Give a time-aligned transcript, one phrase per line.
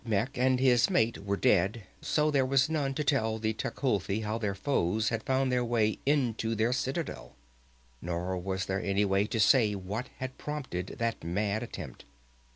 [0.03, 4.39] Xatmec and his mate were dead, so there was none to tell the Tecuhltli how
[4.39, 7.35] their foes had found their way into their citadel.
[8.01, 12.05] Nor was there any to say what had prompted that mad attempt.